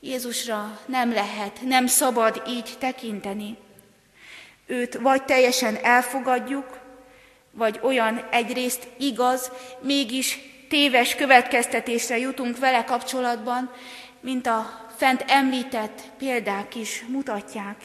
Jézusra 0.00 0.80
nem 0.86 1.12
lehet, 1.12 1.60
nem 1.62 1.86
szabad 1.86 2.42
így 2.48 2.74
tekinteni. 2.78 3.56
Őt 4.66 4.94
vagy 4.94 5.24
teljesen 5.24 5.76
elfogadjuk, 5.82 6.78
vagy 7.50 7.78
olyan 7.82 8.28
egyrészt 8.30 8.88
igaz, 8.98 9.50
mégis 9.80 10.38
téves 10.68 11.14
következtetésre 11.14 12.18
jutunk 12.18 12.58
vele 12.58 12.84
kapcsolatban, 12.84 13.72
mint 14.20 14.46
a 14.46 14.86
fent 14.96 15.24
említett 15.26 16.02
példák 16.18 16.74
is 16.74 17.04
mutatják. 17.08 17.76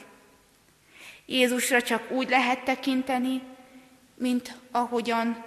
Jézusra 1.25 1.81
csak 1.81 2.11
úgy 2.11 2.29
lehet 2.29 2.63
tekinteni, 2.63 3.41
mint 4.23 4.55
ahogyan 4.71 5.43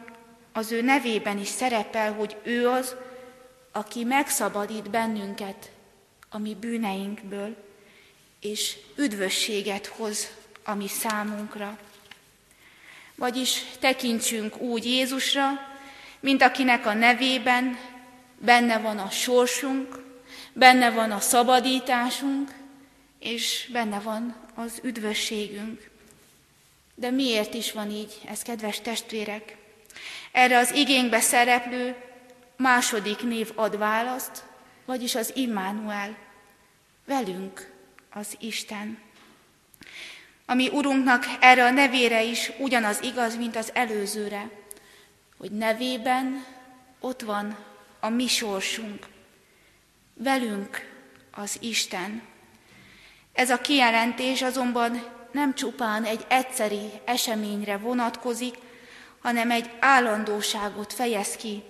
az 0.52 0.72
ő 0.72 0.82
nevében 0.82 1.38
is 1.38 1.48
szerepel, 1.48 2.12
hogy 2.12 2.36
ő 2.42 2.68
az, 2.68 2.94
aki 3.72 4.04
megszabadít 4.04 4.90
bennünket 4.90 5.70
a 6.28 6.38
mi 6.38 6.56
bűneinkből, 6.60 7.56
és 8.40 8.76
üdvösséget 8.96 9.86
hoz 9.86 10.28
a 10.64 10.74
mi 10.74 10.88
számunkra. 10.88 11.78
Vagyis 13.14 13.62
tekintsünk 13.80 14.60
úgy 14.60 14.84
Jézusra, 14.84 15.48
mint 16.20 16.42
akinek 16.42 16.86
a 16.86 16.94
nevében 16.94 17.78
benne 18.38 18.78
van 18.78 18.98
a 18.98 19.10
sorsunk, 19.10 20.02
benne 20.52 20.90
van 20.90 21.10
a 21.10 21.20
szabadításunk, 21.20 22.54
és 23.18 23.68
benne 23.72 24.00
van 24.00 24.36
az 24.54 24.80
üdvösségünk. 24.82 25.95
De 26.98 27.11
miért 27.11 27.54
is 27.54 27.72
van 27.72 27.90
így 27.90 28.20
ez, 28.24 28.42
kedves 28.42 28.80
testvérek? 28.80 29.56
Erre 30.32 30.59
az 30.59 30.74
igénybe 30.74 31.20
szereplő 31.20 31.96
második 32.56 33.22
név 33.22 33.52
ad 33.54 33.78
választ, 33.78 34.44
vagyis 34.85 35.14
az 35.14 35.32
Immanuel, 35.35 36.16
velünk 37.06 37.72
az 38.11 38.37
Isten. 38.40 38.98
Ami 40.46 40.68
Urunknak 40.68 41.24
erre 41.40 41.64
a 41.64 41.70
nevére 41.70 42.22
is 42.22 42.52
ugyanaz 42.59 43.02
igaz, 43.02 43.37
mint 43.37 43.56
az 43.56 43.70
előzőre, 43.74 44.50
hogy 45.38 45.50
nevében 45.50 46.44
ott 47.00 47.20
van 47.20 47.59
a 48.00 48.09
mi 48.09 48.26
sorsunk, 48.26 49.06
velünk 50.14 50.94
az 51.30 51.56
Isten. 51.61 52.22
Ez 53.32 53.50
a 53.50 53.61
kijelentés 53.61 54.42
azonban 54.42 55.02
nem 55.37 55.55
csupán 55.55 56.05
egy 56.05 56.25
egyszeri 56.29 56.90
eseményre 57.05 57.77
vonatkozik, 57.77 58.55
hanem 59.22 59.51
egy 59.51 59.70
állandóságot 59.81 60.92
fejez 60.92 61.37
ki. 61.37 61.62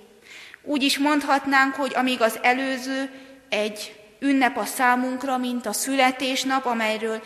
Úgy 0.63 0.83
is 0.83 0.99
mondhatnánk, 0.99 1.75
hogy 1.75 1.93
amíg 1.95 2.21
az 2.21 2.39
előző 2.43 3.11
egy 3.49 4.01
ünnep 4.21 4.57
a 4.57 4.65
számunkra, 4.65 5.37
mint 5.37 5.67
a 5.67 5.73
születésnap, 5.73 6.65
amelyről 6.65 7.23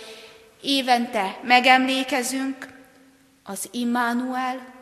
évente 0.62 1.40
megemlékezünk, 1.42 2.68
az 3.44 3.68
Immanuel, 3.70 4.74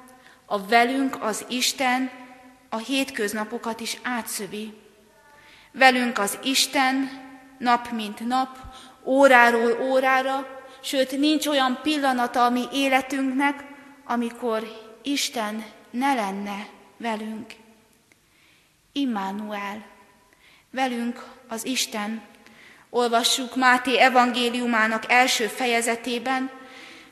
a 0.46 0.66
velünk 0.66 1.22
az 1.22 1.44
Isten 1.48 2.10
a 2.68 2.76
hétköznapokat 2.76 3.80
is 3.80 3.98
átszövi. 4.02 4.74
Velünk 5.72 6.18
az 6.18 6.38
Isten 6.42 7.10
nap 7.58 7.90
mint 7.90 8.26
nap, 8.26 8.58
óráról 9.04 9.80
órára, 9.80 10.57
sőt 10.80 11.18
nincs 11.18 11.46
olyan 11.46 11.78
pillanata 11.82 12.44
a 12.44 12.50
mi 12.50 12.64
életünknek, 12.72 13.64
amikor 14.04 14.62
Isten 15.02 15.64
ne 15.90 16.14
lenne 16.14 16.68
velünk. 16.96 17.52
Immanuel, 18.92 19.86
velünk 20.70 21.24
az 21.48 21.66
Isten, 21.66 22.22
olvassuk 22.90 23.56
Máté 23.56 23.98
evangéliumának 23.98 25.04
első 25.08 25.46
fejezetében, 25.46 26.50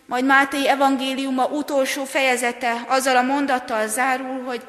majd 0.07 0.25
Máté 0.25 0.69
evangéliuma 0.69 1.47
utolsó 1.47 2.05
fejezete 2.05 2.85
azzal 2.89 3.17
a 3.17 3.23
mondattal 3.23 3.87
zárul, 3.87 4.45
hogy 4.45 4.67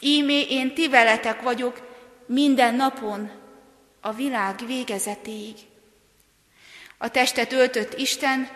ímé 0.00 0.40
én 0.40 0.74
ti 0.74 0.88
veletek 0.88 1.42
vagyok 1.42 1.92
minden 2.26 2.74
napon 2.74 3.30
a 4.00 4.12
világ 4.12 4.60
végezetéig. 4.66 5.54
A 6.98 7.08
testet 7.08 7.52
öltött 7.52 7.98
Isten, 7.98 8.48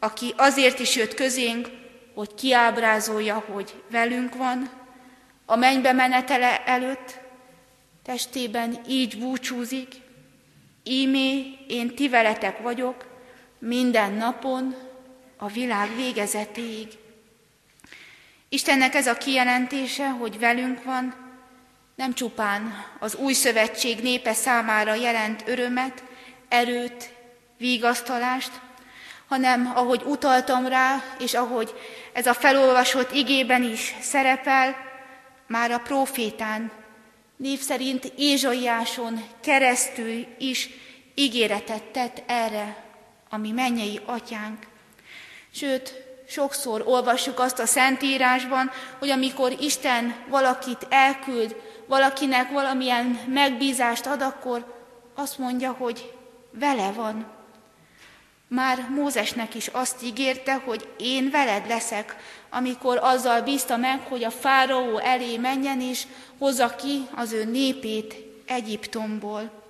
aki 0.00 0.34
azért 0.36 0.78
is 0.78 0.96
jött 0.96 1.14
közénk, 1.14 1.68
hogy 2.14 2.34
kiábrázolja, 2.34 3.44
hogy 3.52 3.82
velünk 3.90 4.34
van, 4.34 4.70
a 5.46 5.56
mennybe 5.56 5.92
menetele 5.92 6.64
előtt, 6.64 7.18
testében 8.02 8.78
így 8.88 9.18
búcsúzik, 9.18 9.94
ímé 10.84 11.58
én 11.68 11.94
ti 11.94 12.08
veletek 12.08 12.58
vagyok 12.58 13.06
minden 13.58 14.12
napon 14.12 14.74
a 15.36 15.48
világ 15.48 15.96
végezetéig. 15.96 16.88
Istennek 18.48 18.94
ez 18.94 19.06
a 19.06 19.16
kijelentése, 19.16 20.08
hogy 20.08 20.38
velünk 20.38 20.84
van, 20.84 21.14
nem 21.94 22.14
csupán 22.14 22.74
az 22.98 23.14
új 23.14 23.32
szövetség 23.32 24.02
népe 24.02 24.32
számára 24.32 24.94
jelent 24.94 25.44
örömet, 25.46 26.04
erőt, 26.48 27.10
vigasztalást, 27.62 28.60
hanem 29.28 29.72
ahogy 29.74 30.02
utaltam 30.04 30.66
rá, 30.66 31.02
és 31.18 31.34
ahogy 31.34 31.74
ez 32.12 32.26
a 32.26 32.34
felolvasott 32.34 33.12
igében 33.12 33.62
is 33.62 33.94
szerepel, 34.00 34.76
már 35.46 35.70
a 35.70 35.78
profétán, 35.78 36.70
név 37.36 37.60
szerint 37.60 38.12
Ézsaiáson 38.16 39.24
keresztül 39.40 40.26
is 40.38 40.68
ígéretet 41.14 41.82
tett 41.82 42.22
erre, 42.26 42.84
ami 43.30 43.50
mennyei 43.50 44.00
atyánk. 44.04 44.66
Sőt, 45.54 45.94
sokszor 46.28 46.82
olvassuk 46.86 47.40
azt 47.40 47.58
a 47.58 47.66
Szentírásban, 47.66 48.70
hogy 48.98 49.10
amikor 49.10 49.56
Isten 49.60 50.14
valakit 50.28 50.86
elküld, 50.88 51.56
valakinek 51.86 52.50
valamilyen 52.50 53.20
megbízást 53.26 54.06
ad, 54.06 54.22
akkor 54.22 54.84
azt 55.14 55.38
mondja, 55.38 55.72
hogy 55.72 56.12
vele 56.50 56.92
van. 56.92 57.41
Már 58.54 58.88
Mózesnek 58.88 59.54
is 59.54 59.66
azt 59.66 60.02
ígérte, 60.02 60.54
hogy 60.54 60.88
én 60.98 61.30
veled 61.30 61.66
leszek, 61.66 62.16
amikor 62.50 62.98
azzal 63.02 63.42
bízta 63.42 63.76
meg, 63.76 64.00
hogy 64.00 64.24
a 64.24 64.30
fáraó 64.30 64.98
elé 64.98 65.36
menjen 65.36 65.80
és 65.80 66.06
hozza 66.38 66.76
ki 66.76 67.06
az 67.14 67.32
ő 67.32 67.44
népét 67.44 68.14
Egyiptomból. 68.46 69.62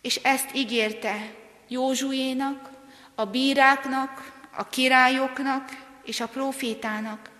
És 0.00 0.16
ezt 0.16 0.54
ígérte 0.54 1.34
Józsuénak, 1.68 2.70
a 3.14 3.24
bíráknak, 3.24 4.32
a 4.56 4.68
királyoknak 4.68 5.68
és 6.04 6.20
a 6.20 6.28
profétának. 6.28 7.30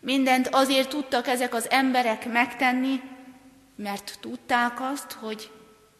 Mindent 0.00 0.48
azért 0.48 0.88
tudtak 0.88 1.26
ezek 1.26 1.54
az 1.54 1.70
emberek 1.70 2.32
megtenni, 2.32 3.00
mert 3.76 4.18
tudták 4.20 4.80
azt, 4.80 5.12
hogy 5.12 5.50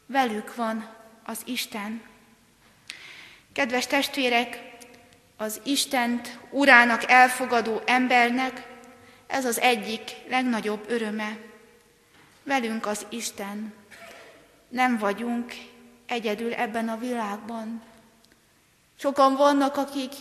velük 0.07 0.55
van 0.55 0.89
az 1.25 1.43
Isten. 1.45 2.08
Kedves 3.59 3.87
testvérek, 3.87 4.77
az 5.37 5.61
Istent 5.65 6.39
urának 6.51 7.11
elfogadó 7.11 7.81
embernek 7.87 8.67
ez 9.27 9.45
az 9.45 9.61
egyik 9.61 10.01
legnagyobb 10.29 10.85
öröme. 10.89 11.39
Velünk 12.43 12.87
az 12.87 13.07
Isten. 13.09 13.75
Nem 14.69 14.99
vagyunk 14.99 15.53
egyedül 16.07 16.55
ebben 16.55 16.89
a 16.89 16.97
világban. 16.97 17.83
Sokan 18.99 19.37
vannak, 19.37 19.77
akik 19.77 20.13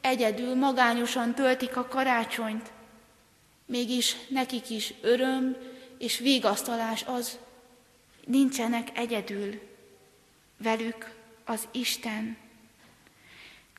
egyedül, 0.00 0.54
magányosan 0.54 1.34
töltik 1.34 1.76
a 1.76 1.88
karácsonyt, 1.88 2.70
mégis 3.66 4.16
nekik 4.28 4.70
is 4.70 4.94
öröm 5.00 5.56
és 5.98 6.18
vigasztalás 6.18 7.04
az, 7.06 7.38
nincsenek 8.24 8.88
egyedül, 8.98 9.60
velük 10.56 11.14
az 11.44 11.68
Isten. 11.70 12.50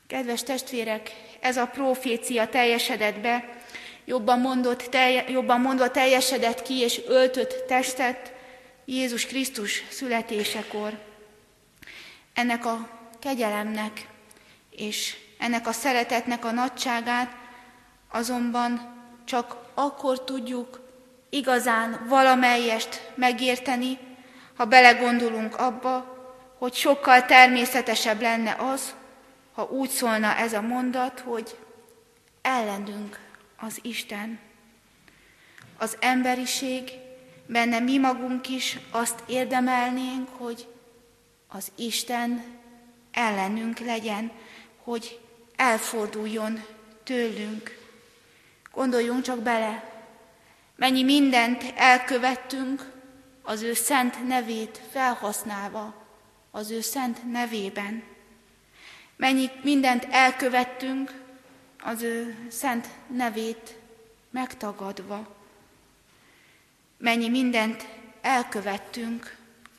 Kedves 0.06 0.42
testvérek, 0.42 1.10
ez 1.40 1.56
a 1.56 1.66
profécia 1.66 2.48
teljesedett 2.48 3.18
be, 3.18 3.58
jobban 4.04 4.40
mondott, 4.40 4.82
telje, 4.82 5.24
jobban 5.30 5.60
mondva 5.60 5.90
teljesedett 5.90 6.62
ki 6.62 6.78
és 6.78 7.00
öltött 7.06 7.66
testet 7.66 8.32
Jézus 8.84 9.26
Krisztus 9.26 9.84
születésekor. 9.90 10.98
Ennek 12.34 12.64
a 12.64 12.88
kegyelemnek 13.20 14.06
és 14.70 15.16
ennek 15.38 15.66
a 15.66 15.72
szeretetnek 15.72 16.44
a 16.44 16.50
nagyságát 16.50 17.36
azonban 18.10 18.92
csak 19.24 19.56
akkor 19.74 20.24
tudjuk 20.24 20.80
igazán 21.30 22.04
valamelyest 22.08 23.10
megérteni, 23.14 23.98
ha 24.56 24.64
belegondolunk 24.64 25.56
abba, 25.56 26.12
hogy 26.58 26.74
sokkal 26.74 27.24
természetesebb 27.24 28.20
lenne 28.20 28.56
az, 28.58 28.94
ha 29.54 29.62
úgy 29.70 29.88
szólna 29.88 30.36
ez 30.36 30.52
a 30.52 30.60
mondat, 30.60 31.20
hogy 31.20 31.58
ellenünk 32.42 33.18
az 33.56 33.78
Isten. 33.82 34.38
Az 35.76 35.96
emberiség, 36.00 36.90
benne 37.46 37.78
mi 37.78 37.98
magunk 37.98 38.48
is 38.48 38.78
azt 38.90 39.22
érdemelnénk, 39.26 40.28
hogy 40.28 40.68
az 41.48 41.72
Isten 41.76 42.44
ellenünk 43.12 43.78
legyen, 43.78 44.30
hogy 44.82 45.20
elforduljon 45.56 46.64
tőlünk. 47.04 47.78
Gondoljunk 48.72 49.22
csak 49.22 49.38
bele, 49.38 49.92
mennyi 50.76 51.02
mindent 51.02 51.72
elkövettünk 51.76 52.92
az 53.42 53.62
ő 53.62 53.74
szent 53.74 54.26
nevét 54.26 54.80
felhasználva, 54.90 55.94
az 56.50 56.70
ő 56.70 56.80
szent 56.80 57.30
nevében. 57.32 58.13
Mennyi 59.16 59.50
mindent 59.62 60.06
elkövettünk 60.10 61.22
az 61.82 62.02
ő 62.02 62.46
szent 62.50 62.88
nevét 63.06 63.76
megtagadva. 64.30 65.36
Mennyi 66.98 67.28
mindent 67.28 67.86
elkövettünk, 68.20 69.36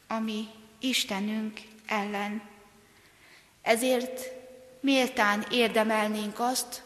ami 0.07 0.47
Istenünk 0.79 1.59
ellen. 1.85 2.41
Ezért 3.61 4.21
méltán 4.79 5.45
érdemelnénk 5.51 6.39
azt, 6.39 6.83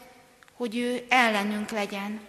hogy 0.52 0.76
ő 0.76 1.06
ellenünk 1.08 1.70
legyen. 1.70 2.20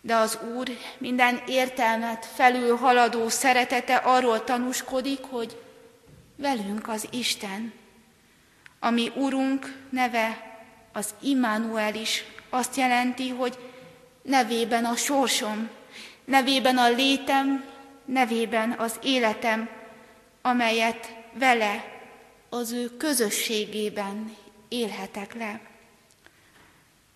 De 0.00 0.14
az 0.14 0.38
Úr 0.56 0.68
minden 0.98 1.42
értelmet 1.46 2.26
felül 2.26 2.76
haladó 2.76 3.28
szeretete 3.28 3.96
arról 3.96 4.44
tanúskodik, 4.44 5.20
hogy 5.20 5.62
velünk 6.36 6.88
az 6.88 7.08
Isten. 7.10 7.72
Ami 8.80 9.12
Urunk 9.14 9.86
neve, 9.90 10.48
az 10.92 11.14
Immanuel 11.20 11.94
is 11.94 12.24
azt 12.50 12.76
jelenti, 12.76 13.28
hogy 13.28 13.58
nevében 14.22 14.84
a 14.84 14.96
sorsom, 14.96 15.68
nevében 16.24 16.78
a 16.78 16.88
létem, 16.88 17.64
nevében 18.04 18.72
az 18.78 18.98
életem, 19.02 19.68
amelyet 20.42 21.16
vele 21.32 21.84
az 22.48 22.72
ő 22.72 22.96
közösségében 22.96 24.36
élhetek 24.68 25.34
le. 25.34 25.60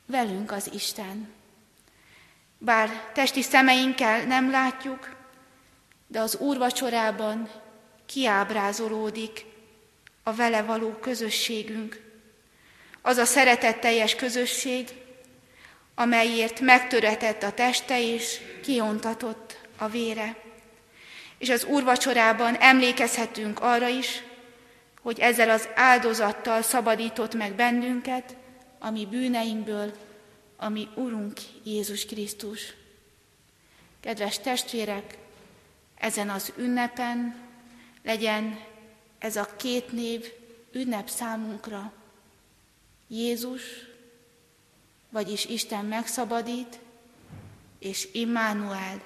Velünk 0.07 0.53
az 0.53 0.71
Isten. 0.75 1.33
Bár 2.59 3.11
testi 3.13 3.43
szemeinkkel 3.43 4.25
nem 4.25 4.51
látjuk, 4.51 5.17
de 6.07 6.21
az 6.21 6.37
úrvacsorában 6.37 7.51
kiábrázolódik 8.07 9.45
a 10.23 10.35
vele 10.35 10.63
való 10.63 10.91
közösségünk. 10.91 12.01
Az 13.03 13.17
a 13.17 13.25
szeretetteljes 13.25 14.15
közösség, 14.15 14.89
amelyért 15.95 16.61
megtöretett 16.61 17.43
a 17.43 17.53
teste 17.53 18.01
és 18.01 18.41
kiontatott 18.63 19.59
a 19.77 19.89
vére. 19.89 20.37
És 21.39 21.49
az 21.49 21.65
úrvacsorában 21.65 22.55
emlékezhetünk 22.55 23.61
arra 23.61 23.89
is, 23.89 24.23
hogy 25.01 25.19
ezzel 25.19 25.51
az 25.51 25.69
áldozattal 25.75 26.63
szabadított 26.63 27.35
meg 27.35 27.55
bennünket, 27.55 28.37
ami 28.79 29.07
bűneinkből, 29.07 29.93
ami 30.57 30.89
Urunk 30.95 31.41
Jézus 31.65 32.07
Krisztus. 32.07 32.75
Kedves 34.01 34.39
testvérek, 34.39 35.19
ezen 35.99 36.31
az 36.31 36.53
ünnepen 36.57 37.37
legyen 38.03 38.59
ez 39.23 39.37
a 39.37 39.57
két 39.57 39.93
név 39.93 40.33
ünnep 40.73 41.09
számunkra. 41.09 41.93
Jézus, 43.09 43.63
vagyis 45.11 45.45
Isten 45.45 45.85
megszabadít, 45.85 46.79
és 47.79 48.09
Immanuel, 48.13 49.03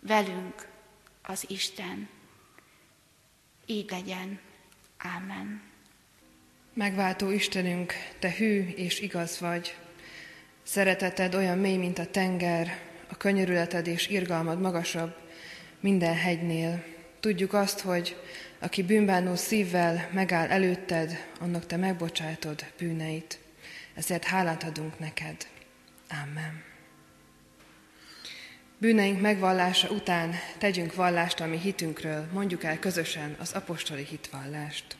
velünk 0.00 0.68
az 1.22 1.44
Isten. 1.48 2.08
Így 3.66 3.90
legyen. 3.90 4.40
Ámen. 4.96 5.62
Megváltó 6.72 7.30
Istenünk, 7.30 7.92
Te 8.18 8.32
hű 8.32 8.68
és 8.68 9.00
igaz 9.00 9.38
vagy. 9.38 9.76
Szereteted 10.62 11.34
olyan 11.34 11.58
mély, 11.58 11.76
mint 11.76 11.98
a 11.98 12.10
tenger, 12.10 12.80
a 13.08 13.16
könyörületed 13.16 13.86
és 13.86 14.08
irgalmad 14.08 14.60
magasabb 14.60 15.16
minden 15.80 16.14
hegynél. 16.14 16.84
Tudjuk 17.20 17.52
azt, 17.52 17.80
hogy 17.80 18.16
aki 18.64 18.82
bűnbánó 18.82 19.34
szívvel 19.34 20.08
megáll 20.12 20.48
előtted, 20.48 21.26
annak 21.40 21.66
Te 21.66 21.76
megbocsátod 21.76 22.64
bűneit. 22.78 23.38
Ezért 23.94 24.24
hálát 24.24 24.62
adunk 24.62 24.98
neked. 24.98 25.36
Amen. 26.22 26.62
Bűneink 28.78 29.20
megvallása 29.20 29.88
után 29.88 30.34
tegyünk 30.58 30.94
vallást 30.94 31.40
a 31.40 31.46
mi 31.46 31.58
hitünkről, 31.58 32.26
mondjuk 32.32 32.64
el 32.64 32.78
közösen 32.78 33.36
az 33.38 33.52
apostoli 33.52 34.04
hitvallást. 34.04 34.96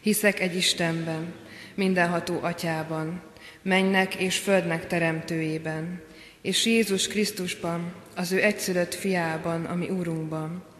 Hiszek 0.00 0.40
egy 0.40 0.56
Istenben, 0.56 1.34
mindenható 1.74 2.38
atyában, 2.42 3.22
mennek 3.62 4.14
és 4.14 4.38
földnek 4.38 4.86
teremtőjében, 4.86 6.02
és 6.42 6.66
Jézus 6.66 7.08
Krisztusban, 7.08 7.94
az 8.14 8.32
ő 8.32 8.42
egyszülött 8.42 8.94
fiában, 8.94 9.64
ami 9.64 9.88
Úrunkban, 9.88 10.72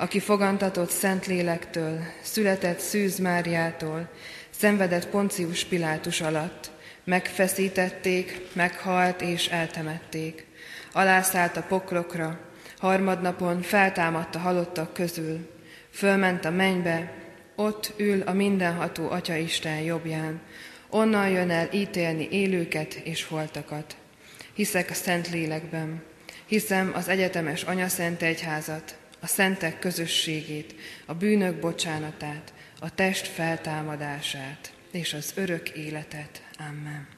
aki 0.00 0.20
fogantatott 0.20 0.90
Szent 0.90 1.26
Lélektől, 1.26 2.00
született 2.22 2.78
Szűz 2.78 3.18
Máriától, 3.18 4.08
szenvedett 4.50 5.08
Poncius 5.08 5.64
Pilátus 5.64 6.20
alatt, 6.20 6.70
megfeszítették, 7.04 8.40
meghalt 8.52 9.20
és 9.20 9.46
eltemették. 9.46 10.46
Alászállt 10.92 11.56
a 11.56 11.62
poklokra, 11.62 12.40
harmadnapon 12.78 13.62
feltámadt 13.62 14.34
a 14.34 14.38
halottak 14.38 14.92
közül, 14.92 15.50
fölment 15.90 16.44
a 16.44 16.50
mennybe, 16.50 17.12
ott 17.56 17.92
ül 17.96 18.22
a 18.22 18.32
mindenható 18.32 19.10
Atya 19.10 19.34
Isten 19.34 19.80
jobbján, 19.80 20.40
Onnan 20.90 21.28
jön 21.28 21.50
el 21.50 21.68
ítélni 21.72 22.28
élőket 22.30 22.94
és 22.94 23.24
holtakat. 23.24 23.96
Hiszek 24.54 24.90
a 24.90 24.94
Szent 24.94 25.30
Lélekben, 25.30 26.02
hiszem 26.46 26.92
az 26.94 27.08
egyetemes 27.08 27.62
Anyaszent 27.62 28.22
Egyházat, 28.22 28.96
a 29.20 29.26
szentek 29.26 29.78
közösségét, 29.78 30.74
a 31.06 31.14
bűnök 31.14 31.60
bocsánatát, 31.60 32.52
a 32.80 32.94
test 32.94 33.26
feltámadását 33.26 34.72
és 34.90 35.14
az 35.14 35.32
örök 35.34 35.68
életet. 35.68 36.42
Amen. 36.58 37.17